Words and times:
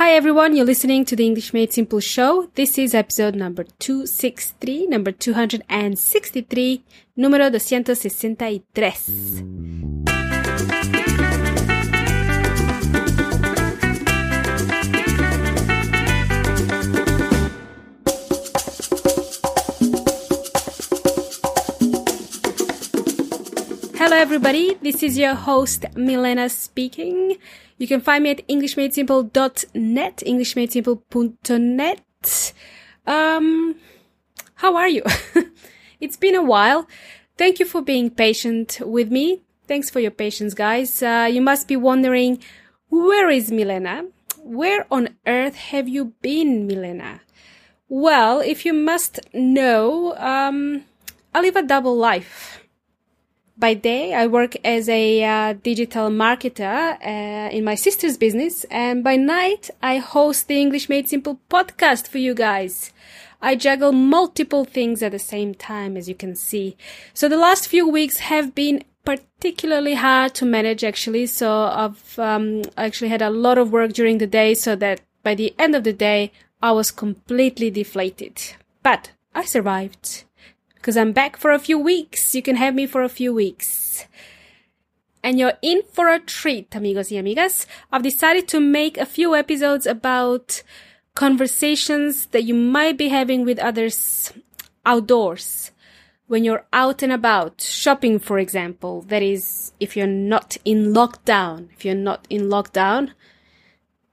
Hi 0.00 0.12
everyone, 0.12 0.56
you're 0.56 0.64
listening 0.64 1.04
to 1.04 1.14
the 1.14 1.26
English 1.26 1.52
Made 1.52 1.74
Simple 1.74 2.00
show. 2.00 2.48
This 2.54 2.78
is 2.78 2.94
episode 2.94 3.34
number 3.34 3.64
263, 3.80 4.86
number 4.86 5.12
263, 5.12 6.82
número 7.18 7.50
263. 7.50 10.19
Everybody, 24.32 24.78
this 24.80 25.02
is 25.02 25.18
your 25.18 25.34
host 25.34 25.86
Milena 25.96 26.48
speaking. 26.48 27.36
You 27.78 27.88
can 27.88 28.00
find 28.00 28.22
me 28.22 28.30
at 28.30 28.46
englishmadesimple.net, 28.46 30.22
englishmadesimple.net. 30.24 32.52
Um, 33.08 33.74
how 34.54 34.76
are 34.76 34.86
you? 34.86 35.02
it's 36.00 36.16
been 36.16 36.36
a 36.36 36.44
while. 36.44 36.86
Thank 37.36 37.58
you 37.58 37.66
for 37.66 37.82
being 37.82 38.08
patient 38.08 38.78
with 38.80 39.10
me. 39.10 39.42
Thanks 39.66 39.90
for 39.90 39.98
your 39.98 40.12
patience, 40.12 40.54
guys. 40.54 41.02
Uh, 41.02 41.28
you 41.28 41.42
must 41.42 41.66
be 41.66 41.74
wondering, 41.74 42.40
where 42.88 43.30
is 43.30 43.50
Milena? 43.50 44.04
Where 44.38 44.86
on 44.92 45.08
earth 45.26 45.56
have 45.56 45.88
you 45.88 46.12
been, 46.22 46.68
Milena? 46.68 47.22
Well, 47.88 48.38
if 48.38 48.64
you 48.64 48.74
must 48.74 49.18
know, 49.34 50.16
um, 50.18 50.84
I 51.34 51.40
live 51.40 51.56
a 51.56 51.64
double 51.64 51.96
life 51.96 52.59
by 53.60 53.74
day, 53.74 54.14
I 54.14 54.26
work 54.26 54.56
as 54.64 54.88
a 54.88 55.22
uh, 55.22 55.52
digital 55.52 56.08
marketer 56.08 56.96
uh, 57.04 57.50
in 57.50 57.62
my 57.62 57.74
sister's 57.74 58.16
business, 58.16 58.64
and 58.64 59.04
by 59.04 59.16
night, 59.16 59.70
I 59.82 59.98
host 59.98 60.48
the 60.48 60.58
English 60.58 60.88
Made 60.88 61.08
Simple 61.08 61.38
podcast 61.50 62.08
for 62.08 62.18
you 62.18 62.34
guys. 62.34 62.92
I 63.42 63.56
juggle 63.56 63.92
multiple 63.92 64.64
things 64.64 65.02
at 65.02 65.12
the 65.12 65.18
same 65.18 65.54
time, 65.54 65.96
as 65.96 66.08
you 66.08 66.14
can 66.14 66.34
see. 66.34 66.76
So 67.14 67.28
the 67.28 67.36
last 67.36 67.68
few 67.68 67.86
weeks 67.86 68.18
have 68.18 68.54
been 68.54 68.82
particularly 69.04 69.94
hard 69.94 70.34
to 70.34 70.46
manage, 70.46 70.82
actually. 70.82 71.26
So 71.26 71.64
I've 71.64 72.18
um, 72.18 72.62
actually 72.76 73.08
had 73.08 73.22
a 73.22 73.30
lot 73.30 73.58
of 73.58 73.72
work 73.72 73.92
during 73.92 74.18
the 74.18 74.26
day, 74.26 74.54
so 74.54 74.74
that 74.76 75.02
by 75.22 75.34
the 75.34 75.54
end 75.58 75.74
of 75.74 75.84
the 75.84 75.92
day, 75.92 76.32
I 76.62 76.72
was 76.72 76.90
completely 76.90 77.70
deflated. 77.70 78.40
But 78.82 79.12
I 79.34 79.44
survived 79.44 80.24
because 80.80 80.96
I'm 80.96 81.12
back 81.12 81.36
for 81.36 81.50
a 81.50 81.58
few 81.58 81.78
weeks. 81.78 82.34
You 82.34 82.42
can 82.42 82.56
have 82.56 82.74
me 82.74 82.86
for 82.86 83.02
a 83.02 83.08
few 83.08 83.34
weeks. 83.34 84.06
And 85.22 85.38
you're 85.38 85.58
in 85.60 85.82
for 85.92 86.08
a 86.08 86.18
treat, 86.18 86.74
amigos 86.74 87.10
y 87.10 87.18
amigas. 87.18 87.66
I've 87.92 88.02
decided 88.02 88.48
to 88.48 88.60
make 88.60 88.96
a 88.96 89.04
few 89.04 89.34
episodes 89.34 89.86
about 89.86 90.62
conversations 91.14 92.26
that 92.26 92.44
you 92.44 92.54
might 92.54 92.96
be 92.96 93.08
having 93.08 93.44
with 93.44 93.58
others 93.58 94.32
outdoors. 94.86 95.72
When 96.28 96.44
you're 96.44 96.64
out 96.72 97.02
and 97.02 97.12
about, 97.12 97.60
shopping, 97.60 98.18
for 98.18 98.38
example. 98.38 99.02
That 99.02 99.22
is, 99.22 99.72
if 99.80 99.96
you're 99.96 100.06
not 100.06 100.56
in 100.64 100.94
lockdown. 100.94 101.68
If 101.72 101.84
you're 101.84 101.94
not 101.94 102.26
in 102.30 102.42
lockdown, 102.42 103.10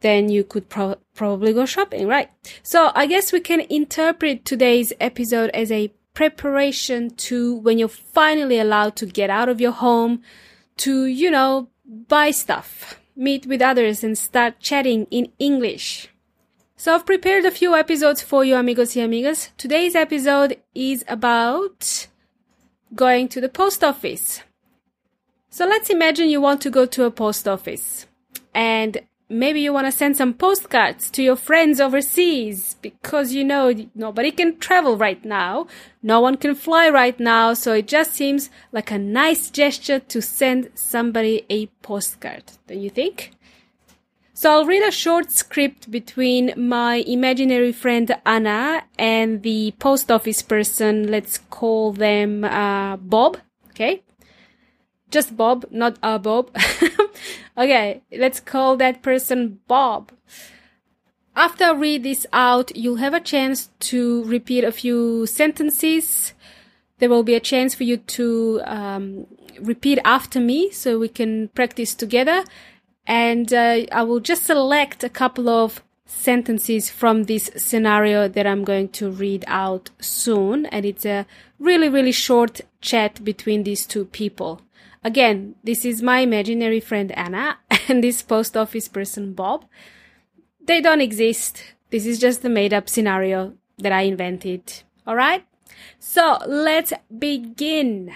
then 0.00 0.30
you 0.30 0.42
could 0.42 0.68
pro- 0.68 0.98
probably 1.14 1.52
go 1.52 1.66
shopping, 1.66 2.08
right? 2.08 2.30
So 2.62 2.90
I 2.94 3.06
guess 3.06 3.32
we 3.32 3.40
can 3.40 3.60
interpret 3.60 4.44
today's 4.44 4.92
episode 4.98 5.50
as 5.50 5.70
a 5.70 5.92
preparation 6.16 7.10
to 7.10 7.54
when 7.56 7.78
you're 7.78 7.88
finally 7.88 8.58
allowed 8.58 8.96
to 8.96 9.06
get 9.06 9.30
out 9.30 9.48
of 9.50 9.60
your 9.60 9.70
home 9.70 10.22
to, 10.78 11.04
you 11.04 11.30
know, 11.30 11.68
buy 12.08 12.30
stuff, 12.30 12.98
meet 13.14 13.46
with 13.46 13.60
others 13.60 14.02
and 14.02 14.16
start 14.16 14.58
chatting 14.58 15.06
in 15.10 15.30
English. 15.38 16.08
So 16.74 16.94
I've 16.94 17.06
prepared 17.06 17.44
a 17.44 17.50
few 17.50 17.74
episodes 17.76 18.22
for 18.22 18.44
you, 18.44 18.56
amigos 18.56 18.96
y 18.96 19.02
amigas. 19.02 19.50
Today's 19.58 19.94
episode 19.94 20.58
is 20.74 21.04
about 21.06 22.08
going 22.94 23.28
to 23.28 23.40
the 23.40 23.50
post 23.50 23.84
office. 23.84 24.42
So 25.50 25.66
let's 25.66 25.90
imagine 25.90 26.30
you 26.30 26.40
want 26.40 26.62
to 26.62 26.70
go 26.70 26.86
to 26.86 27.04
a 27.04 27.10
post 27.10 27.46
office 27.46 28.06
and 28.54 29.00
maybe 29.28 29.60
you 29.60 29.72
want 29.72 29.86
to 29.86 29.92
send 29.92 30.16
some 30.16 30.34
postcards 30.34 31.10
to 31.10 31.22
your 31.22 31.36
friends 31.36 31.80
overseas 31.80 32.76
because 32.80 33.32
you 33.32 33.44
know 33.44 33.74
nobody 33.94 34.30
can 34.30 34.58
travel 34.58 34.96
right 34.96 35.24
now. 35.24 35.66
No 36.02 36.20
one 36.20 36.36
can 36.36 36.54
fly 36.54 36.88
right 36.88 37.18
now. 37.18 37.54
So 37.54 37.74
it 37.74 37.88
just 37.88 38.12
seems 38.12 38.50
like 38.72 38.90
a 38.90 38.98
nice 38.98 39.50
gesture 39.50 39.98
to 39.98 40.22
send 40.22 40.70
somebody 40.74 41.44
a 41.50 41.66
postcard. 41.82 42.44
Don't 42.66 42.80
you 42.80 42.90
think? 42.90 43.32
So 44.32 44.50
I'll 44.50 44.66
read 44.66 44.82
a 44.82 44.90
short 44.92 45.32
script 45.32 45.90
between 45.90 46.52
my 46.56 46.96
imaginary 47.06 47.72
friend 47.72 48.14
Anna 48.26 48.84
and 48.98 49.42
the 49.42 49.72
post 49.78 50.10
office 50.10 50.42
person. 50.42 51.10
Let's 51.10 51.38
call 51.38 51.92
them 51.92 52.44
uh, 52.44 52.98
Bob. 52.98 53.38
Okay. 53.70 54.02
Just 55.10 55.36
Bob, 55.36 55.66
not 55.70 55.98
a 56.02 56.18
Bob. 56.18 56.50
okay, 57.58 58.02
let's 58.12 58.40
call 58.40 58.76
that 58.76 59.02
person 59.02 59.60
Bob. 59.68 60.12
After 61.36 61.64
I 61.64 61.72
read 61.72 62.02
this 62.02 62.26
out, 62.32 62.74
you'll 62.74 62.96
have 62.96 63.12
a 63.12 63.20
chance 63.20 63.68
to 63.80 64.24
repeat 64.24 64.64
a 64.64 64.72
few 64.72 65.26
sentences. 65.26 66.32
There 66.98 67.10
will 67.10 67.22
be 67.22 67.34
a 67.34 67.40
chance 67.40 67.74
for 67.74 67.84
you 67.84 67.98
to 67.98 68.62
um, 68.64 69.26
repeat 69.60 69.98
after 70.02 70.40
me 70.40 70.70
so 70.70 70.98
we 70.98 71.08
can 71.08 71.48
practice 71.48 71.94
together. 71.94 72.42
And 73.06 73.52
uh, 73.52 73.82
I 73.92 74.02
will 74.02 74.20
just 74.20 74.44
select 74.44 75.04
a 75.04 75.10
couple 75.10 75.48
of 75.48 75.82
sentences 76.06 76.88
from 76.88 77.24
this 77.24 77.50
scenario 77.56 78.28
that 78.28 78.46
I'm 78.46 78.64
going 78.64 78.88
to 78.90 79.10
read 79.10 79.44
out 79.46 79.90
soon. 80.00 80.64
And 80.66 80.86
it's 80.86 81.04
a 81.04 81.26
really, 81.58 81.90
really 81.90 82.12
short 82.12 82.62
chat 82.80 83.22
between 83.22 83.64
these 83.64 83.84
two 83.86 84.06
people. 84.06 84.62
Again, 85.04 85.54
this 85.62 85.84
is 85.84 86.02
my 86.02 86.20
imaginary 86.20 86.80
friend 86.80 87.12
Anna 87.12 87.58
and 87.88 88.02
this 88.02 88.22
post 88.22 88.56
office 88.56 88.88
person 88.88 89.34
Bob. 89.34 89.64
They 90.64 90.80
don't 90.80 91.00
exist. 91.00 91.62
This 91.90 92.06
is 92.06 92.18
just 92.18 92.44
a 92.44 92.48
made 92.48 92.74
up 92.74 92.88
scenario 92.88 93.54
that 93.78 93.92
I 93.92 94.02
invented. 94.02 94.82
Alright? 95.06 95.44
So 95.98 96.38
let's 96.46 96.92
begin. 97.16 98.12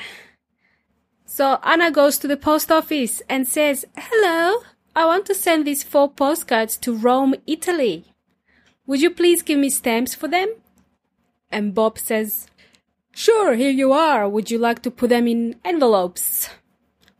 So 1.24 1.58
Anna 1.62 1.90
goes 1.90 2.18
to 2.18 2.28
the 2.28 2.36
post 2.36 2.72
office 2.72 3.22
and 3.28 3.46
says, 3.46 3.84
Hello, 3.96 4.62
I 4.96 5.06
want 5.06 5.26
to 5.26 5.34
send 5.34 5.66
these 5.66 5.84
four 5.84 6.10
postcards 6.10 6.76
to 6.78 6.96
Rome, 6.96 7.34
Italy. 7.46 8.06
Would 8.86 9.00
you 9.00 9.10
please 9.10 9.42
give 9.42 9.58
me 9.58 9.70
stamps 9.70 10.14
for 10.14 10.26
them? 10.26 10.52
And 11.52 11.74
Bob 11.74 11.98
says, 11.98 12.48
Sure, 13.12 13.54
here 13.54 13.70
you 13.70 13.92
are. 13.92 14.28
Would 14.28 14.50
you 14.50 14.58
like 14.58 14.82
to 14.82 14.90
put 14.90 15.10
them 15.10 15.28
in 15.28 15.56
envelopes? 15.64 16.50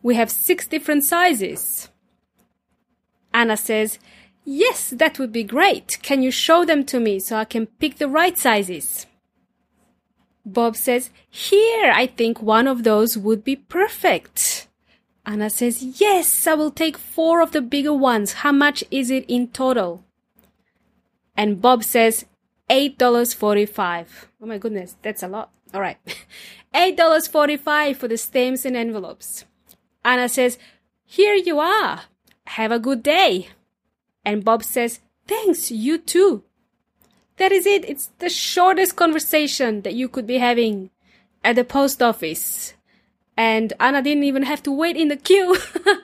We 0.02 0.14
have 0.14 0.30
six 0.30 0.66
different 0.66 1.04
sizes. 1.04 1.88
Anna 3.32 3.56
says, 3.56 3.98
Yes, 4.44 4.90
that 4.90 5.18
would 5.18 5.32
be 5.32 5.44
great. 5.44 5.98
Can 6.02 6.22
you 6.22 6.30
show 6.30 6.64
them 6.64 6.84
to 6.84 6.98
me 6.98 7.18
so 7.18 7.36
I 7.36 7.44
can 7.44 7.66
pick 7.66 7.98
the 7.98 8.08
right 8.08 8.36
sizes? 8.36 9.06
Bob 10.44 10.76
says, 10.76 11.10
Here, 11.28 11.92
I 11.94 12.06
think 12.06 12.40
one 12.40 12.66
of 12.66 12.82
those 12.82 13.18
would 13.18 13.44
be 13.44 13.56
perfect. 13.56 14.66
Anna 15.26 15.50
says, 15.50 16.00
Yes, 16.00 16.46
I 16.46 16.54
will 16.54 16.70
take 16.70 16.96
four 16.96 17.42
of 17.42 17.52
the 17.52 17.60
bigger 17.60 17.92
ones. 17.92 18.32
How 18.32 18.52
much 18.52 18.82
is 18.90 19.10
it 19.10 19.24
in 19.28 19.48
total? 19.48 20.04
And 21.36 21.60
Bob 21.60 21.84
says, 21.84 22.24
$8.45. 22.70 24.06
Oh 24.42 24.46
my 24.46 24.58
goodness, 24.58 24.96
that's 25.02 25.22
a 25.22 25.28
lot. 25.28 25.50
All 25.74 25.80
right. 25.80 25.98
$8.45 26.74 27.96
for 27.96 28.08
the 28.08 28.16
stamps 28.16 28.64
and 28.64 28.76
envelopes. 28.76 29.44
Anna 30.04 30.28
says, 30.28 30.58
Here 31.04 31.34
you 31.34 31.58
are. 31.58 32.02
Have 32.46 32.72
a 32.72 32.78
good 32.78 33.02
day. 33.02 33.48
And 34.24 34.44
Bob 34.44 34.64
says, 34.64 35.00
Thanks, 35.26 35.70
you 35.70 35.98
too. 35.98 36.42
That 37.36 37.52
is 37.52 37.66
it. 37.66 37.88
It's 37.88 38.10
the 38.18 38.28
shortest 38.28 38.96
conversation 38.96 39.82
that 39.82 39.94
you 39.94 40.08
could 40.08 40.26
be 40.26 40.38
having 40.38 40.90
at 41.42 41.56
the 41.56 41.64
post 41.64 42.02
office. 42.02 42.74
And 43.36 43.72
Anna 43.80 44.02
didn't 44.02 44.24
even 44.24 44.42
have 44.42 44.62
to 44.64 44.72
wait 44.72 44.96
in 44.96 45.08
the 45.08 45.16
queue. 45.16 45.56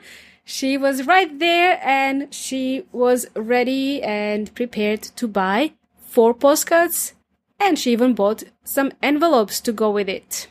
she 0.45 0.79
was 0.79 1.07
right 1.07 1.39
there 1.39 1.79
and 1.83 2.33
she 2.33 2.87
was 2.93 3.27
ready 3.35 4.03
and 4.03 4.55
prepared 4.55 5.03
to 5.03 5.29
buy 5.29 5.73
four 6.01 6.33
postcards. 6.33 7.13
And 7.61 7.79
she 7.79 7.93
even 7.93 8.15
bought 8.15 8.45
some 8.65 8.93
envelopes 9.03 9.61
to 9.63 9.73
go 9.73 9.91
with 9.91 10.09
it. 10.09 10.49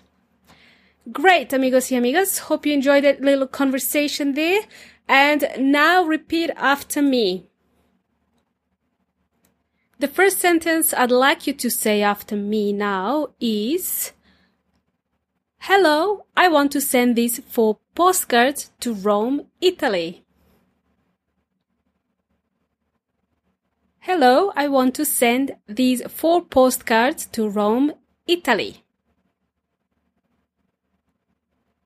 Great, 1.12 1.54
amigos 1.54 1.92
y 1.92 1.98
amigas. 1.98 2.40
Hope 2.40 2.66
you 2.66 2.74
enjoyed 2.74 3.04
that 3.04 3.22
little 3.22 3.48
conversation 3.48 4.34
there. 4.34 4.62
And 5.07 5.48
now 5.60 6.04
repeat 6.04 6.50
after 6.56 7.02
me. 7.02 7.46
The 10.00 10.07
first 10.07 10.40
sentence 10.40 10.94
I'd 10.94 11.12
like 11.12 11.46
you 11.46 11.54
to 11.54 11.69
say 11.69 12.02
after 12.02 12.36
me 12.36 12.74
now 12.74 13.30
is 13.40 14.13
Hello, 15.60 16.25
I 16.36 16.48
want 16.48 16.72
to 16.74 16.81
send 16.81 17.16
these 17.16 17.40
four 17.40 17.80
postcards 17.94 18.72
to 18.81 18.94
Rome, 18.94 19.48
Italy. 19.62 20.24
Hello, 24.00 24.51
I 24.56 24.68
want 24.68 24.94
to 24.96 25.06
send 25.06 25.56
these 25.68 26.04
four 26.08 26.44
postcards 26.44 27.25
to 27.28 27.50
Rome, 27.50 27.94
Italy. 28.28 28.85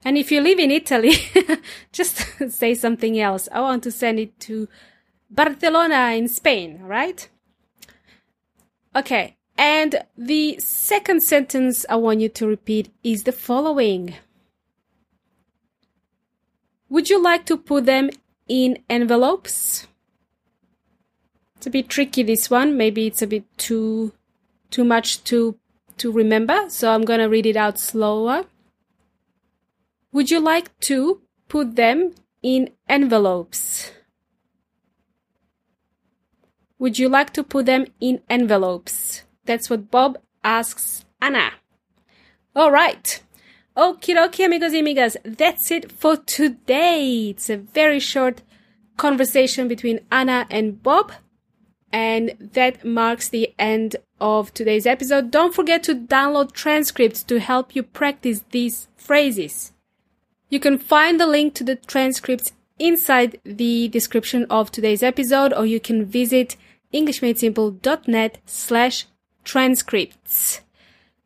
And 0.03 0.17
if 0.17 0.31
you 0.31 0.41
live 0.41 0.59
in 0.59 0.71
Italy, 0.71 1.13
just 1.91 2.17
say 2.49 2.73
something 2.73 3.19
else. 3.19 3.49
I 3.51 3.61
want 3.61 3.83
to 3.83 3.91
send 3.91 4.19
it 4.19 4.39
to 4.41 4.67
Barcelona 5.29 6.13
in 6.15 6.27
Spain, 6.27 6.79
right? 6.81 7.27
Okay. 8.95 9.35
And 9.57 10.03
the 10.17 10.57
second 10.59 11.21
sentence 11.21 11.85
I 11.89 11.97
want 11.97 12.21
you 12.21 12.29
to 12.29 12.47
repeat 12.47 12.93
is 13.03 13.23
the 13.23 13.33
following. 13.33 14.15
Would 16.87 17.09
you 17.09 17.21
like 17.21 17.45
to 17.47 17.57
put 17.57 17.85
them 17.85 18.09
in 18.47 18.79
envelopes? 18.89 19.85
It's 21.57 21.67
a 21.67 21.69
bit 21.69 21.89
tricky 21.89 22.23
this 22.23 22.49
one. 22.49 22.77
Maybe 22.77 23.05
it's 23.05 23.21
a 23.21 23.27
bit 23.27 23.43
too 23.57 24.13
too 24.71 24.85
much 24.85 25.23
to 25.25 25.57
to 25.97 26.09
remember, 26.09 26.69
so 26.69 26.93
I'm 26.93 27.03
going 27.03 27.19
to 27.19 27.27
read 27.27 27.45
it 27.45 27.57
out 27.57 27.77
slower. 27.77 28.45
Would 30.11 30.31
you 30.31 30.39
like 30.39 30.77
to 30.81 31.21
put 31.47 31.75
them 31.75 32.13
in 32.41 32.71
envelopes? 32.87 33.91
Would 36.79 36.97
you 36.97 37.09
like 37.09 37.31
to 37.33 37.43
put 37.43 37.65
them 37.67 37.85
in 37.99 38.21
envelopes? 38.29 39.23
That's 39.45 39.69
what 39.69 39.91
Bob 39.91 40.17
asks 40.43 41.05
Anna. 41.21 41.51
All 42.55 42.71
right. 42.71 43.21
Okie 43.77 44.15
dokie, 44.15 44.45
amigos 44.45 44.73
y 44.73 44.79
amigas. 44.79 45.15
That's 45.23 45.69
it 45.69 45.91
for 45.91 46.17
today. 46.17 47.29
It's 47.29 47.49
a 47.49 47.57
very 47.57 47.99
short 47.99 48.41
conversation 48.97 49.67
between 49.67 49.99
Anna 50.11 50.47
and 50.49 50.81
Bob. 50.81 51.11
And 51.91 52.35
that 52.39 52.83
marks 52.83 53.29
the 53.29 53.53
end 53.59 53.95
of 54.19 54.53
today's 54.53 54.85
episode. 54.85 55.31
Don't 55.31 55.53
forget 55.53 55.83
to 55.83 55.95
download 55.95 56.53
transcripts 56.53 57.23
to 57.23 57.39
help 57.39 57.75
you 57.75 57.83
practice 57.83 58.43
these 58.51 58.87
phrases. 58.95 59.71
You 60.49 60.59
can 60.59 60.77
find 60.77 61.19
the 61.19 61.27
link 61.27 61.53
to 61.55 61.63
the 61.63 61.75
transcripts 61.75 62.53
inside 62.79 63.39
the 63.43 63.87
description 63.89 64.45
of 64.49 64.71
today's 64.71 65.03
episode, 65.03 65.53
or 65.53 65.65
you 65.65 65.79
can 65.79 66.05
visit 66.05 66.55
englishmadesimple.net 66.93 68.39
slash 68.45 69.05
transcripts. 69.43 70.61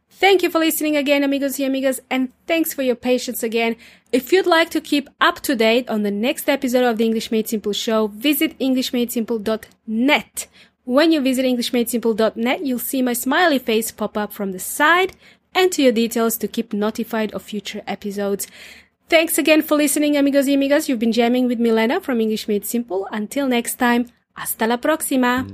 Thank 0.09 0.41
you 0.41 0.49
for 0.49 0.59
listening 0.59 0.95
again, 0.95 1.23
amigos 1.23 1.59
y 1.59 1.65
amigas, 1.65 1.99
and 2.09 2.31
thanks 2.47 2.73
for 2.73 2.81
your 2.81 2.95
patience 2.95 3.43
again. 3.43 3.75
If 4.11 4.31
you'd 4.31 4.45
like 4.45 4.69
to 4.71 4.79
keep 4.79 5.09
up 5.19 5.41
to 5.41 5.55
date 5.55 5.89
on 5.89 6.03
the 6.03 6.11
next 6.11 6.47
episode 6.47 6.85
of 6.85 6.97
the 6.97 7.05
English 7.05 7.31
Made 7.31 7.49
Simple 7.49 7.73
show, 7.73 8.07
visit 8.07 8.57
englishmadesimple.net. 8.59 10.47
When 10.85 11.11
you 11.11 11.21
visit 11.21 11.45
englishmadesimple.net, 11.45 12.65
you'll 12.65 12.79
see 12.79 13.01
my 13.01 13.13
smiley 13.13 13.59
face 13.59 13.91
pop 13.91 14.17
up 14.17 14.31
from 14.33 14.51
the 14.51 14.59
side, 14.59 15.13
enter 15.55 15.81
your 15.81 15.91
details 15.91 16.37
to 16.37 16.47
keep 16.47 16.73
notified 16.73 17.33
of 17.33 17.41
future 17.41 17.81
episodes. 17.87 18.47
Thanks 19.09 19.37
again 19.37 19.61
for 19.61 19.77
listening, 19.77 20.17
amigos 20.17 20.47
y 20.47 20.55
amigas. 20.55 20.87
You've 20.87 20.99
been 20.99 21.11
jamming 21.11 21.47
with 21.47 21.59
Milena 21.59 22.01
from 22.01 22.19
English 22.19 22.47
Made 22.47 22.65
Simple. 22.65 23.07
Until 23.11 23.47
next 23.47 23.77
time, 23.77 24.07
hasta 24.33 24.65
la 24.65 24.77
próxima. 24.77 25.45